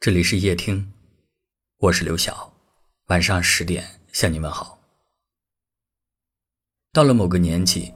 [0.00, 0.92] 这里是夜听，
[1.78, 2.52] 我是刘晓。
[3.08, 4.78] 晚上十点向你问好。
[6.92, 7.92] 到了某个年纪，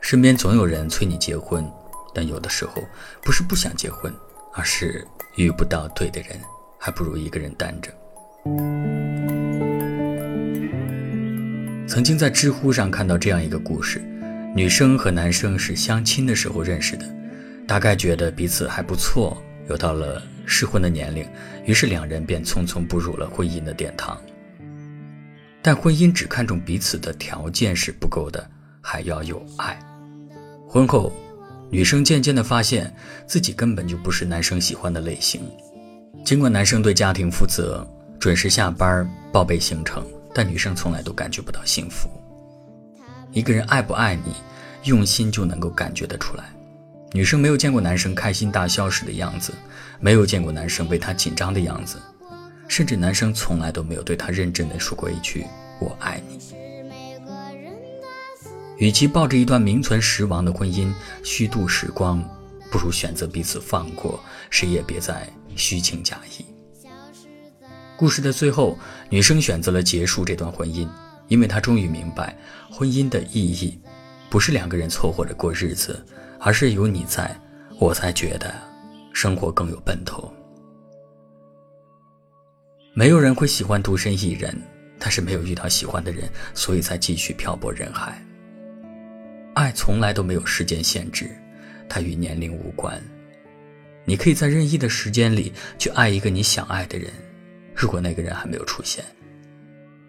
[0.00, 1.70] 身边总有人催你结婚，
[2.14, 2.82] 但有的时候
[3.22, 4.10] 不是不想结婚，
[4.54, 6.40] 而是遇不到对的人，
[6.80, 7.92] 还不如一个人单着。
[11.86, 13.98] 曾经在知乎上看到这样一个故事：
[14.56, 17.04] 女生和男生是相亲的时候认识的，
[17.68, 19.36] 大概觉得彼此还不错，
[19.68, 20.22] 又到了。
[20.52, 21.26] 适婚的年龄，
[21.64, 24.20] 于是两人便匆匆步入了婚姻的殿堂。
[25.62, 28.46] 但婚姻只看重彼此的条件是不够的，
[28.82, 29.78] 还要有爱。
[30.68, 31.10] 婚后，
[31.70, 32.94] 女生渐渐地发现
[33.26, 35.40] 自己根本就不是男生喜欢的类型。
[36.22, 37.86] 尽管男生对家庭负责，
[38.20, 42.10] 准时下班，报备行程，但女生从来都感觉不到幸福。
[43.32, 44.34] 一个人爱不爱你，
[44.84, 46.44] 用心就能够感觉得出来。
[47.14, 49.52] 女生没有见过男生开心大笑时的样子，
[50.00, 51.98] 没有见过男生为她紧张的样子，
[52.68, 55.46] 甚至男生从来都没有对她认真的说过一句
[55.78, 56.38] “我爱你”。
[58.78, 60.90] 与其抱着一段名存实亡的婚姻
[61.22, 62.24] 虚度时光，
[62.70, 66.46] 不如选择彼此放过，谁也别再虚情假意。
[67.94, 68.78] 故事的最后，
[69.10, 70.88] 女生选择了结束这段婚姻，
[71.28, 72.34] 因为她终于明白，
[72.70, 73.78] 婚姻的意义，
[74.30, 76.04] 不是两个人凑合着过日子。
[76.44, 77.40] 而是有你在，
[77.78, 78.52] 我才觉得
[79.14, 80.30] 生活更有奔头。
[82.94, 84.60] 没有人会喜欢独身一人，
[84.98, 88.20] 但是没有遇到喜欢的人，所以才继续漂泊人海。
[89.54, 91.30] 爱从来都没有时间限制，
[91.88, 93.00] 它与年龄无关。
[94.04, 97.08] 你可以在任意的时间里去爱一个你想爱的人，
[97.72, 99.04] 如果那个人还没有出现，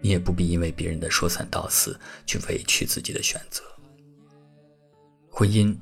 [0.00, 1.96] 你也不必因为别人的说三道四
[2.26, 3.62] 去委屈自己的选择。
[5.30, 5.72] 婚姻。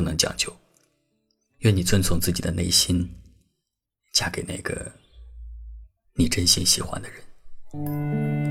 [0.00, 0.50] 不能将就，
[1.58, 3.06] 愿你遵从自己的内心，
[4.14, 4.90] 嫁给那个
[6.14, 8.49] 你真心喜欢的人。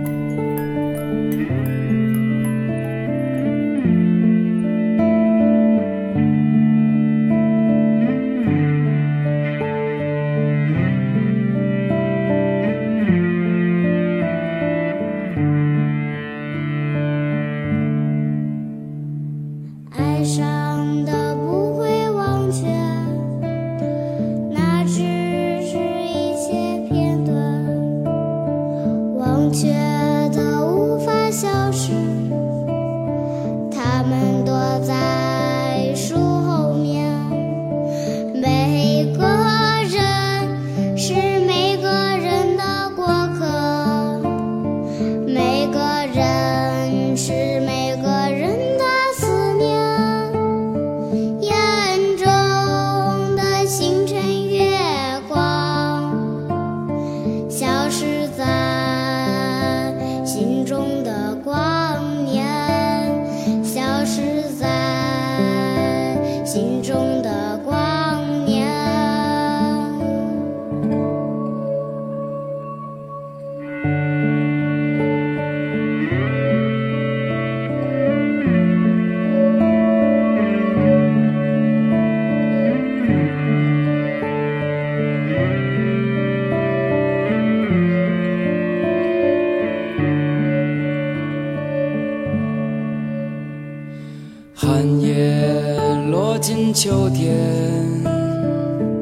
[94.61, 95.79] 寒夜
[96.11, 97.33] 落进秋天，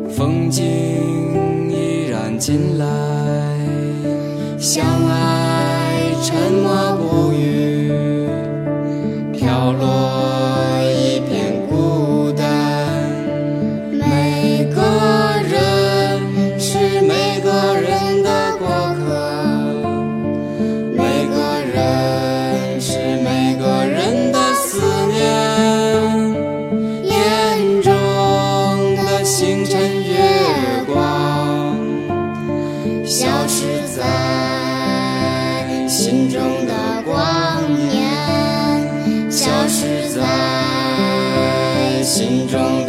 [0.07, 0.63] 风景
[1.71, 2.85] 依然进来。
[4.59, 7.16] 相爱沉默过
[36.09, 42.86] 心中的光年消失在心中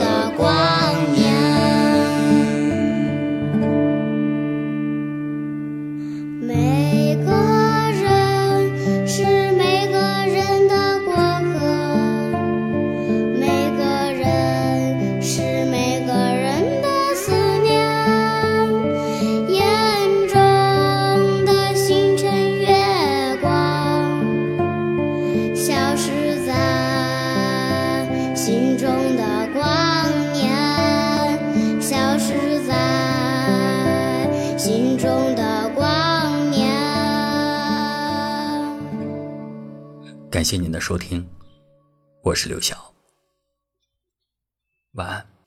[40.38, 41.28] 感谢您的收听，
[42.22, 42.94] 我是刘晓，
[44.92, 45.37] 晚安。